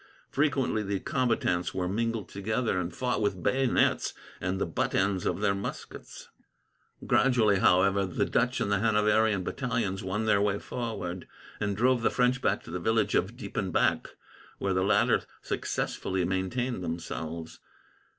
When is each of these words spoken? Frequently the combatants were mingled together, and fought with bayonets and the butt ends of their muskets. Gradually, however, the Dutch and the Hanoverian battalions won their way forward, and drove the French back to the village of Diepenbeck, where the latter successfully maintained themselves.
Frequently 0.31 0.81
the 0.81 0.99
combatants 0.99 1.75
were 1.75 1.87
mingled 1.87 2.27
together, 2.27 2.79
and 2.79 2.91
fought 2.91 3.21
with 3.21 3.43
bayonets 3.43 4.15
and 4.39 4.59
the 4.59 4.65
butt 4.65 4.95
ends 4.95 5.27
of 5.27 5.41
their 5.41 5.53
muskets. 5.53 6.27
Gradually, 7.05 7.59
however, 7.59 8.07
the 8.07 8.25
Dutch 8.25 8.59
and 8.59 8.71
the 8.71 8.79
Hanoverian 8.79 9.43
battalions 9.43 10.03
won 10.03 10.25
their 10.25 10.41
way 10.41 10.57
forward, 10.57 11.27
and 11.59 11.77
drove 11.77 12.01
the 12.01 12.09
French 12.09 12.41
back 12.41 12.63
to 12.63 12.71
the 12.71 12.79
village 12.79 13.13
of 13.13 13.37
Diepenbeck, 13.37 14.07
where 14.57 14.73
the 14.73 14.81
latter 14.81 15.21
successfully 15.43 16.25
maintained 16.25 16.83
themselves. 16.83 17.59